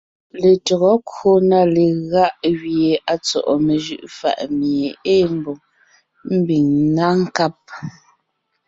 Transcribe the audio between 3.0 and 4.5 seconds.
à tsɔ́ʼɔ mejʉʼʉ fàʼ